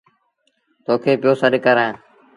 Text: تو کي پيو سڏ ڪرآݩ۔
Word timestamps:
تو 0.85 0.93
کي 1.03 1.11
پيو 1.21 1.31
سڏ 1.41 1.53
ڪرآݩ۔ 1.65 1.93